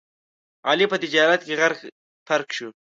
[0.67, 1.79] علي په تجارت کې غرق
[2.27, 2.69] پرق شو.